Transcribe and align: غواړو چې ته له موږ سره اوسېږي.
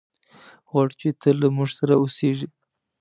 غواړو 0.69 0.93
چې 1.01 1.09
ته 1.21 1.29
له 1.41 1.47
موږ 1.55 1.69
سره 1.79 1.93
اوسېږي. 2.01 2.47